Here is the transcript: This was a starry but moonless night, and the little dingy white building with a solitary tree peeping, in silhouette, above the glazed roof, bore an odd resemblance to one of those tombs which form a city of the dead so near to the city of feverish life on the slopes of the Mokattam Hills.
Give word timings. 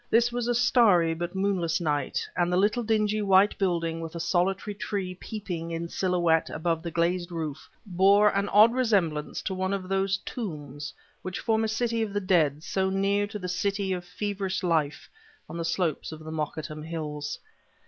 This 0.09 0.31
was 0.31 0.47
a 0.47 0.55
starry 0.55 1.13
but 1.13 1.35
moonless 1.35 1.79
night, 1.79 2.27
and 2.35 2.51
the 2.51 2.57
little 2.57 2.81
dingy 2.81 3.21
white 3.21 3.55
building 3.59 4.01
with 4.01 4.15
a 4.15 4.19
solitary 4.19 4.73
tree 4.73 5.13
peeping, 5.13 5.69
in 5.69 5.89
silhouette, 5.89 6.49
above 6.49 6.81
the 6.81 6.89
glazed 6.89 7.31
roof, 7.31 7.69
bore 7.85 8.29
an 8.29 8.49
odd 8.49 8.73
resemblance 8.73 9.43
to 9.43 9.53
one 9.53 9.73
of 9.73 9.87
those 9.89 10.17
tombs 10.25 10.91
which 11.21 11.39
form 11.39 11.63
a 11.63 11.67
city 11.67 12.01
of 12.01 12.13
the 12.13 12.19
dead 12.19 12.63
so 12.63 12.89
near 12.89 13.27
to 13.27 13.37
the 13.37 13.47
city 13.47 13.93
of 13.93 14.03
feverish 14.03 14.63
life 14.63 15.07
on 15.47 15.55
the 15.55 15.63
slopes 15.63 16.11
of 16.11 16.23
the 16.23 16.31
Mokattam 16.31 16.81
Hills. 16.81 17.37